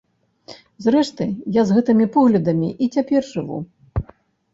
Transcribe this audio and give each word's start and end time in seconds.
Зрэшты, 0.85 1.27
я 1.57 1.65
з 1.71 1.75
гэтым 1.79 2.01
поглядам 2.15 2.63
і 2.65 2.85
цяпер 2.97 3.21
жыву. 3.33 3.59